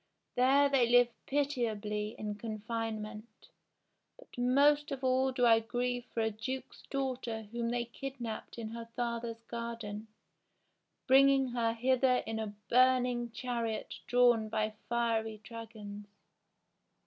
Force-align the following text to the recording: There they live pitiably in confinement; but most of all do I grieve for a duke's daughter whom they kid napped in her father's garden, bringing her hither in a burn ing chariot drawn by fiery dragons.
There 0.35 0.67
they 0.67 0.89
live 0.89 1.09
pitiably 1.27 2.15
in 2.17 2.33
confinement; 2.33 3.49
but 4.17 4.35
most 4.35 4.91
of 4.91 5.03
all 5.03 5.31
do 5.31 5.45
I 5.45 5.59
grieve 5.59 6.05
for 6.05 6.21
a 6.21 6.31
duke's 6.31 6.81
daughter 6.89 7.43
whom 7.51 7.69
they 7.69 7.85
kid 7.85 8.19
napped 8.19 8.57
in 8.57 8.69
her 8.69 8.89
father's 8.95 9.43
garden, 9.43 10.07
bringing 11.05 11.49
her 11.49 11.73
hither 11.75 12.23
in 12.25 12.39
a 12.39 12.55
burn 12.67 13.05
ing 13.05 13.29
chariot 13.29 13.99
drawn 14.07 14.49
by 14.49 14.73
fiery 14.89 15.37
dragons. 15.43 16.07